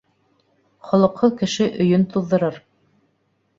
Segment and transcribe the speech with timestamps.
[0.87, 2.61] Холоҡһоҙ кеше өйөн туҙҙырыр.